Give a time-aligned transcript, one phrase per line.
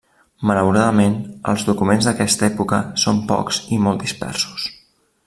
[0.51, 1.17] Malauradament,
[1.51, 4.67] els documents d'aquesta època són pocs i molt dispersos.